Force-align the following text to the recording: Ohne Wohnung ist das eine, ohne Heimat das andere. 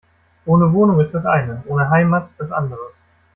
Ohne 0.47 0.73
Wohnung 0.73 0.99
ist 0.99 1.11
das 1.13 1.27
eine, 1.27 1.61
ohne 1.67 1.91
Heimat 1.91 2.29
das 2.39 2.51
andere. 2.51 2.91